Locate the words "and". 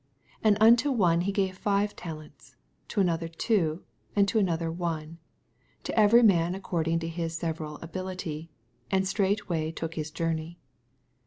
0.45-0.57, 4.15-4.27, 8.89-9.07